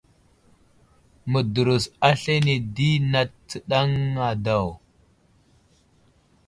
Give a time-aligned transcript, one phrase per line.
[1.31, 3.91] Mədərəs aslane di nat tsənaŋ
[4.29, 4.67] a daw.